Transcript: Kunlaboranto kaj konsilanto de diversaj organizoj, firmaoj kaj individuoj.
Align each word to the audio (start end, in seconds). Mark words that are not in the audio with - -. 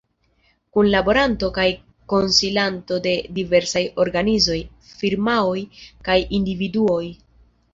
Kunlaboranto 0.77 1.49
kaj 1.57 1.65
konsilanto 2.13 2.97
de 3.09 3.13
diversaj 3.37 3.83
organizoj, 4.05 4.57
firmaoj 4.95 5.63
kaj 6.09 6.17
individuoj. 6.41 7.03